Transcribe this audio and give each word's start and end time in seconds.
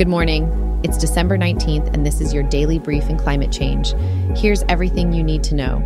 Good 0.00 0.08
morning. 0.08 0.80
It's 0.82 0.96
December 0.96 1.36
19th, 1.36 1.92
and 1.92 2.06
this 2.06 2.22
is 2.22 2.32
your 2.32 2.42
daily 2.44 2.78
brief 2.78 3.10
in 3.10 3.18
climate 3.18 3.52
change. 3.52 3.92
Here's 4.34 4.62
everything 4.62 5.12
you 5.12 5.22
need 5.22 5.44
to 5.44 5.54
know. 5.54 5.84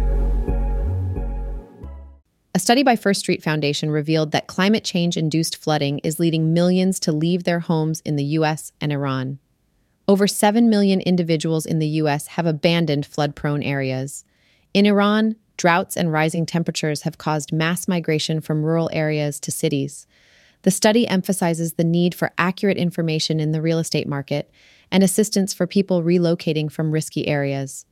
A 2.54 2.60
study 2.60 2.84
by 2.84 2.94
First 2.94 3.18
Street 3.18 3.42
Foundation 3.42 3.90
revealed 3.90 4.30
that 4.30 4.46
climate 4.46 4.84
change 4.84 5.16
induced 5.16 5.56
flooding 5.56 5.98
is 6.04 6.20
leading 6.20 6.54
millions 6.54 7.00
to 7.00 7.10
leave 7.10 7.42
their 7.42 7.58
homes 7.58 8.02
in 8.02 8.14
the 8.14 8.22
US 8.38 8.70
and 8.80 8.92
Iran. 8.92 9.40
Over 10.06 10.28
7 10.28 10.70
million 10.70 11.00
individuals 11.00 11.66
in 11.66 11.80
the 11.80 11.88
US 11.88 12.28
have 12.28 12.46
abandoned 12.46 13.06
flood 13.06 13.34
prone 13.34 13.64
areas. 13.64 14.24
In 14.72 14.86
Iran, 14.86 15.34
droughts 15.56 15.96
and 15.96 16.12
rising 16.12 16.46
temperatures 16.46 17.02
have 17.02 17.18
caused 17.18 17.52
mass 17.52 17.88
migration 17.88 18.40
from 18.40 18.62
rural 18.62 18.90
areas 18.92 19.40
to 19.40 19.50
cities. 19.50 20.06
The 20.64 20.70
study 20.70 21.06
emphasizes 21.06 21.74
the 21.74 21.84
need 21.84 22.14
for 22.14 22.32
accurate 22.38 22.78
information 22.78 23.38
in 23.38 23.52
the 23.52 23.60
real 23.60 23.78
estate 23.78 24.08
market 24.08 24.50
and 24.90 25.04
assistance 25.04 25.52
for 25.52 25.66
people 25.66 26.02
relocating 26.02 26.72
from 26.72 26.90
risky 26.90 27.28
areas. 27.28 27.84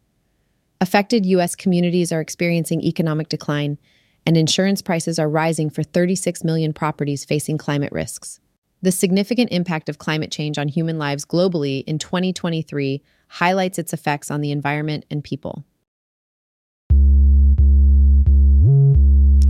Affected 0.81 1.27
U.S. 1.27 1.55
communities 1.55 2.13
are 2.13 2.21
experiencing 2.23 2.81
economic 2.83 3.29
decline, 3.29 3.77
and 4.25 4.39
insurance 4.39 4.81
prices 4.81 5.19
are 5.19 5.29
rising 5.29 5.69
for 5.69 5.83
36 5.83 6.45
million 6.45 6.73
properties 6.73 7.27
facing 7.27 7.59
climate 7.59 7.93
risks. 7.93 8.41
The 8.81 8.91
significant 8.91 9.53
impact 9.53 9.91
of 9.91 9.99
climate 9.99 10.33
change 10.33 10.57
on 10.57 10.69
human 10.69 10.99
lives 10.99 11.27
globally 11.27 11.85
in 11.87 11.99
2023 11.99 13.03
highlights 13.29 13.79
its 13.79 13.93
effects 13.93 14.31
on 14.31 14.41
the 14.41 14.51
environment 14.51 15.05
and 15.11 15.23
people. 15.23 15.65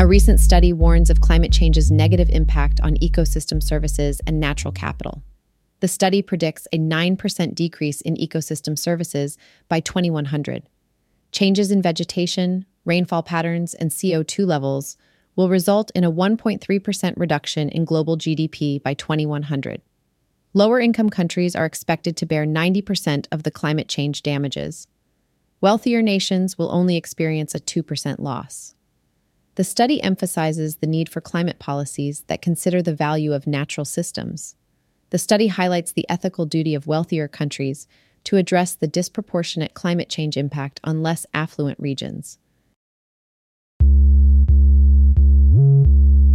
A 0.03 0.07
recent 0.15 0.41
study 0.41 0.73
warns 0.73 1.11
of 1.11 1.21
climate 1.21 1.53
change's 1.53 1.89
negative 1.89 2.29
impact 2.29 2.81
on 2.81 2.97
ecosystem 2.97 3.63
services 3.63 4.21
and 4.27 4.41
natural 4.41 4.73
capital. 4.73 5.23
The 5.79 5.87
study 5.87 6.23
predicts 6.23 6.67
a 6.73 6.79
9% 6.79 7.55
decrease 7.55 8.01
in 8.01 8.17
ecosystem 8.17 8.77
services 8.77 9.39
by 9.69 9.79
2100. 9.79 10.65
Changes 11.31 11.71
in 11.71 11.81
vegetation, 11.81 12.67
rainfall 12.85 13.23
patterns, 13.23 13.75
and 13.75 13.93
CO2 13.93 14.45
levels 14.45 14.97
will 15.37 15.49
result 15.49 15.93
in 15.95 16.03
a 16.03 16.11
1.3% 16.11 17.13
reduction 17.17 17.69
in 17.69 17.85
global 17.85 18.19
GDP 18.19 18.83
by 18.83 18.95
2100. 18.95 19.83
Lower 20.53 20.81
income 20.81 21.11
countries 21.11 21.55
are 21.55 21.65
expected 21.65 22.17
to 22.17 22.27
bear 22.27 22.45
90% 22.45 23.29
of 23.31 23.45
the 23.45 23.53
climate 23.53 23.87
change 23.87 24.25
damages. 24.25 24.89
Wealthier 25.61 26.03
nations 26.03 26.59
will 26.59 26.73
only 26.73 26.97
experience 26.97 27.55
a 27.55 27.61
2% 27.61 28.19
loss. 28.19 28.75
The 29.57 29.65
study 29.65 30.03
emphasizes 30.03 30.77
the 30.77 30.87
need 30.87 31.11
for 31.11 31.21
climate 31.21 31.59
policies 31.59 32.23
that 32.29 32.41
consider 32.41 32.81
the 32.81 32.95
value 32.95 33.35
of 33.35 33.47
natural 33.47 33.85
systems. 33.85 34.57
The 35.11 35.19
study 35.19 35.49
highlights 35.49 35.93
the 35.93 36.09
ethical 36.09 36.47
duty 36.47 36.75
of 36.75 36.87
wealthier 36.87 37.29
countries 37.29 37.87
to 38.25 38.39
address 38.39 38.75
the 38.75 38.87
disproportionate 38.87 39.75
climate 39.75 40.09
change 40.09 40.39
impact 40.39 40.81
on 40.85 41.03
less 41.03 41.27
affluent 41.35 41.79
regions. 41.79 42.39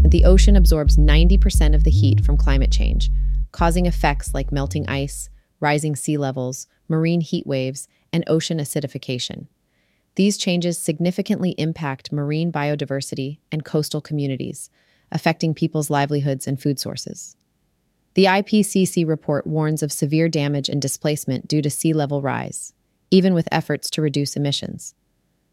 The 0.08 0.23
ocean 0.23 0.56
absorbs 0.56 0.95
90% 0.98 1.73
of 1.73 1.86
the 1.86 1.92
heat 1.92 2.23
from 2.23 2.38
climate 2.38 2.72
change, 2.72 3.10
causing 3.52 3.88
effects 3.88 4.36
like 4.36 4.52
melting 4.52 4.88
ice, 4.88 5.32
rising 5.60 5.95
sea 5.95 6.18
levels, 6.18 6.68
marine 6.88 7.22
heat 7.22 7.48
waves, 7.48 7.88
and 8.14 8.23
ocean 8.28 8.60
acidification. 8.60 9.48
These 10.18 10.38
changes 10.38 10.80
significantly 10.80 11.52
impact 11.60 12.12
marine 12.12 12.52
biodiversity 12.52 13.38
and 13.52 13.64
coastal 13.64 14.02
communities, 14.02 14.72
affecting 15.12 15.54
people's 15.54 15.92
livelihoods 15.92 16.48
and 16.48 16.60
food 16.60 16.80
sources. 16.80 17.38
The 18.16 18.26
IPCC 18.26 19.08
report 19.08 19.45
warns 19.45 19.84
of 19.84 19.92
severe 19.92 20.28
damage 20.28 20.70
and 20.70 20.82
displacement 20.82 21.48
due 21.48 21.62
to 21.62 21.70
sea 21.70 21.94
level 21.94 22.23
rise, 22.23 22.73
even 23.12 23.36
with 23.36 23.48
efforts 23.52 23.92
to 23.92 24.02
reduce 24.02 24.36
emissions. 24.36 24.95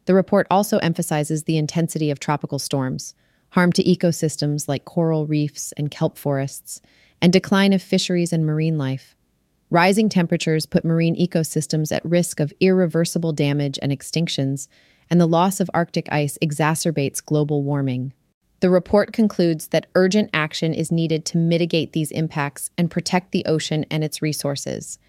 The 0.07 0.15
report 0.15 0.47
also 0.51 0.79
emphasizes 0.79 1.45
the 1.45 1.59
intensity 1.59 2.11
of 2.11 2.19
tropical 2.19 2.59
storms, 2.59 3.15
harm 3.51 3.71
to 3.75 3.85
ecosystems 3.85 4.67
like 4.67 4.87
coral 4.87 5.27
reefs 5.27 5.73
and 5.73 5.91
kelp 5.91 6.17
forests, 6.17 6.81
and 7.21 7.35
decline 7.35 7.75
of 7.75 7.83
fisheries 7.83 8.33
and 8.33 8.47
marine 8.47 8.79
life. 8.79 9.15
Rising 9.75 10.09
temperatures 10.09 10.67
put 10.67 10.85
marine 10.85 11.17
ecosystems 11.17 11.91
at 11.91 12.05
risk 12.05 12.39
of 12.39 12.53
irreversible 12.61 13.33
damage 13.33 13.77
and 13.83 13.91
extinctions, 13.91 14.69
and 15.11 15.21
the 15.21 15.27
loss 15.27 15.59
of 15.59 15.69
Arctic 15.75 16.07
ice 16.13 16.39
exacerbates 16.41 17.21
global 17.21 17.65
warming. 17.65 18.13
The 18.61 18.71
report 18.71 19.13
concludes 19.13 19.67
that 19.71 19.89
urgent 19.97 20.31
action 20.33 20.75
is 20.75 20.93
needed 20.93 21.25
to 21.25 21.39
mitigate 21.39 21.93
these 21.93 22.13
impacts 22.13 22.71
and 22.79 22.89
protect 22.89 23.33
the 23.33 23.45
ocean 23.47 23.85
and 23.91 24.05
its 24.05 24.23
resources. 24.23 25.01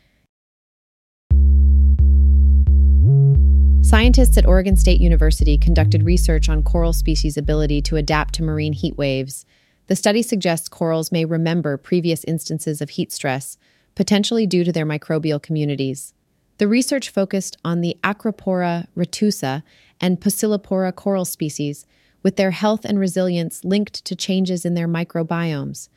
Scientists 3.84 4.36
at 4.36 4.48
Oregon 4.48 4.78
State 4.78 5.00
University 5.00 5.60
conducted 5.60 6.02
research 6.02 6.50
on 6.50 6.64
coral 6.64 6.92
species' 6.92 7.38
ability 7.38 7.84
to 7.84 7.98
adapt 7.98 8.34
to 8.34 8.42
marine 8.42 8.74
heat 8.74 8.98
waves. 8.98 9.46
The 9.86 9.96
study 9.96 10.24
suggests 10.24 10.68
corals 10.68 11.12
may 11.12 11.24
remember 11.24 11.78
previous 11.78 12.24
instances 12.24 12.82
of 12.82 12.90
heat 12.90 13.12
stress, 13.12 13.60
potentially 13.96 14.46
due 14.46 14.64
to 14.64 14.72
their 14.72 14.86
microbial 14.86 15.42
communities. 15.42 16.14
The 16.58 16.68
research 16.68 17.10
focused 17.10 17.58
on 17.66 17.82
the 17.82 17.98
Acropora 18.04 18.88
retusa 18.96 19.64
and 20.00 20.22
Pocillopora 20.22 20.94
coral 20.96 21.26
species, 21.26 21.86
with 22.24 22.38
their 22.38 22.52
health 22.52 22.86
and 22.86 23.00
resilience 23.00 23.64
linked 23.64 24.04
to 24.06 24.16
changes 24.16 24.66
in 24.66 24.74
their 24.74 24.88
microbiomes. 24.88 25.90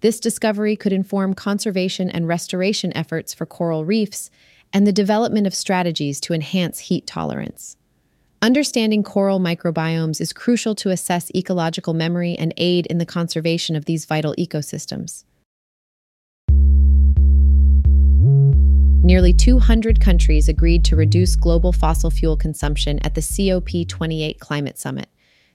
This 0.00 0.20
discovery 0.20 0.76
could 0.76 0.92
inform 0.92 1.34
conservation 1.34 2.08
and 2.08 2.28
restoration 2.28 2.96
efforts 2.96 3.34
for 3.34 3.46
coral 3.46 3.84
reefs 3.84 4.30
and 4.72 4.86
the 4.86 4.92
development 4.92 5.46
of 5.46 5.54
strategies 5.54 6.20
to 6.20 6.34
enhance 6.34 6.78
heat 6.78 7.06
tolerance. 7.06 7.76
Understanding 8.40 9.02
coral 9.02 9.40
microbiomes 9.40 10.20
is 10.20 10.32
crucial 10.32 10.74
to 10.76 10.90
assess 10.90 11.30
ecological 11.34 11.94
memory 11.94 12.36
and 12.38 12.54
aid 12.56 12.86
in 12.86 12.98
the 12.98 13.06
conservation 13.06 13.74
of 13.74 13.86
these 13.86 14.04
vital 14.04 14.34
ecosystems. 14.38 15.24
Nearly 19.08 19.32
200 19.32 20.02
countries 20.02 20.50
agreed 20.50 20.84
to 20.84 20.94
reduce 20.94 21.34
global 21.34 21.72
fossil 21.72 22.10
fuel 22.10 22.36
consumption 22.36 22.98
at 22.98 23.14
the 23.14 23.22
COP28 23.22 24.38
Climate 24.38 24.78
Summit. 24.78 25.08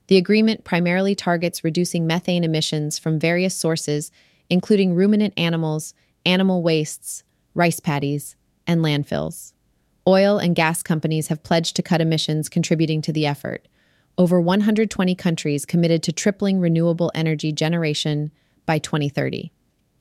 The 0.07 0.17
agreement 0.17 0.63
primarily 0.63 1.13
targets 1.13 1.63
reducing 1.63 2.07
methane 2.07 2.43
emissions 2.43 2.97
from 2.97 3.19
various 3.19 3.53
sources, 3.53 4.11
including 4.49 4.95
ruminant 4.95 5.35
animals, 5.37 5.93
animal 6.25 6.63
wastes, 6.63 7.23
rice 7.53 7.79
paddies, 7.79 8.35
and 8.65 8.81
landfills. 8.81 9.53
Oil 10.07 10.39
and 10.39 10.55
gas 10.55 10.81
companies 10.81 11.27
have 11.27 11.43
pledged 11.43 11.75
to 11.75 11.83
cut 11.83 12.01
emissions, 12.01 12.49
contributing 12.49 13.03
to 13.03 13.13
the 13.13 13.27
effort. 13.27 13.67
Over 14.17 14.41
120 14.41 15.13
countries 15.13 15.63
committed 15.63 16.01
to 16.03 16.11
tripling 16.11 16.59
renewable 16.59 17.11
energy 17.13 17.51
generation 17.51 18.31
by 18.65 18.79
2030. 18.79 19.51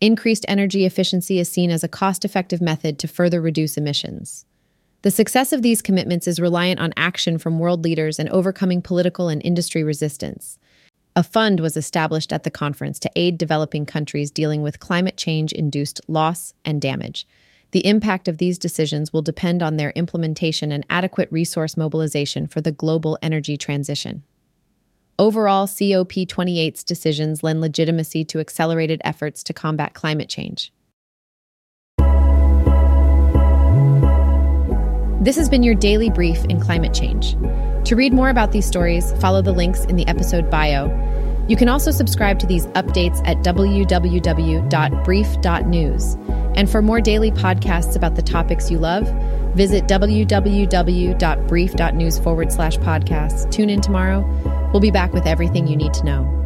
Increased 0.02 0.44
energy 0.48 0.84
efficiency 0.84 1.38
is 1.38 1.48
seen 1.48 1.70
as 1.70 1.84
a 1.84 1.88
cost 1.88 2.24
effective 2.24 2.60
method 2.60 2.98
to 2.98 3.06
further 3.06 3.40
reduce 3.40 3.76
emissions. 3.76 4.44
The 5.02 5.12
success 5.12 5.52
of 5.52 5.62
these 5.62 5.80
commitments 5.80 6.26
is 6.26 6.40
reliant 6.40 6.80
on 6.80 6.92
action 6.96 7.38
from 7.38 7.60
world 7.60 7.84
leaders 7.84 8.18
and 8.18 8.28
overcoming 8.30 8.82
political 8.82 9.28
and 9.28 9.40
industry 9.44 9.84
resistance. 9.84 10.58
A 11.14 11.22
fund 11.22 11.60
was 11.60 11.76
established 11.76 12.32
at 12.32 12.42
the 12.42 12.50
conference 12.50 12.98
to 12.98 13.10
aid 13.14 13.38
developing 13.38 13.86
countries 13.86 14.32
dealing 14.32 14.60
with 14.60 14.80
climate 14.80 15.16
change 15.16 15.52
induced 15.52 16.00
loss 16.08 16.52
and 16.64 16.82
damage. 16.82 17.24
The 17.70 17.86
impact 17.86 18.26
of 18.26 18.38
these 18.38 18.58
decisions 18.58 19.12
will 19.12 19.22
depend 19.22 19.62
on 19.62 19.76
their 19.76 19.90
implementation 19.90 20.72
and 20.72 20.84
adequate 20.90 21.30
resource 21.30 21.76
mobilization 21.76 22.48
for 22.48 22.60
the 22.60 22.72
global 22.72 23.18
energy 23.22 23.56
transition. 23.56 24.24
Overall, 25.22 25.66
COP28's 25.68 26.82
decisions 26.82 27.44
lend 27.44 27.60
legitimacy 27.60 28.24
to 28.24 28.40
accelerated 28.40 29.00
efforts 29.04 29.44
to 29.44 29.52
combat 29.52 29.94
climate 29.94 30.28
change. 30.28 30.72
This 35.22 35.36
has 35.36 35.48
been 35.48 35.62
your 35.62 35.76
daily 35.76 36.10
brief 36.10 36.44
in 36.46 36.60
climate 36.60 36.92
change. 36.92 37.36
To 37.84 37.94
read 37.94 38.12
more 38.12 38.30
about 38.30 38.50
these 38.50 38.66
stories, 38.66 39.12
follow 39.20 39.42
the 39.42 39.52
links 39.52 39.84
in 39.84 39.94
the 39.94 40.08
episode 40.08 40.50
bio. 40.50 40.86
You 41.46 41.54
can 41.54 41.68
also 41.68 41.92
subscribe 41.92 42.40
to 42.40 42.46
these 42.48 42.66
updates 42.66 43.24
at 43.24 43.36
www.brief.news. 43.44 43.76
And 46.56 46.68
for 46.68 46.82
more 46.82 47.00
daily 47.00 47.30
podcasts 47.30 47.94
about 47.94 48.16
the 48.16 48.22
topics 48.22 48.72
you 48.72 48.80
love, 48.80 49.06
visit 49.54 49.84
www.brief.news 49.84 50.18
forward 52.18 52.52
slash 52.52 52.76
podcasts. 52.78 53.48
Tune 53.52 53.70
in 53.70 53.80
tomorrow 53.80 54.61
We'll 54.72 54.80
be 54.80 54.90
back 54.90 55.12
with 55.12 55.26
everything 55.26 55.66
you 55.66 55.76
need 55.76 55.92
to 55.94 56.04
know. 56.04 56.41